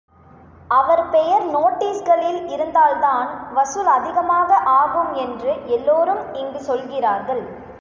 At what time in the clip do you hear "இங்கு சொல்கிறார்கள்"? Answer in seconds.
6.33-7.43